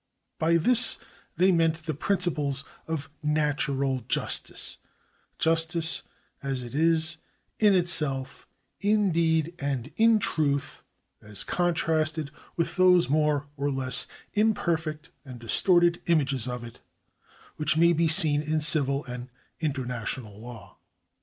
[0.39, 0.97] By this
[1.37, 4.79] they meant the principles of natural justice—
[5.47, 6.01] justice
[6.41, 7.17] as it is
[7.59, 8.47] in itself,
[8.79, 10.81] in deed and in truth,
[11.21, 14.07] as 1 A 2 THE SCIENCE OF JURISPRUDENCE[§ 1 contrasted with those more or less
[14.33, 16.79] imperfect and distorted images of it
[17.57, 19.29] which may be seen in civil and
[19.59, 20.77] international law.